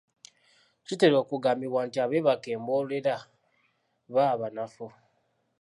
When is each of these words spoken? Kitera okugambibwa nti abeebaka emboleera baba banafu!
Kitera 0.85 1.15
okugambibwa 1.23 1.81
nti 1.87 1.97
abeebaka 2.03 2.47
emboleera 2.55 3.15
baba 4.13 4.35
banafu! 4.41 4.87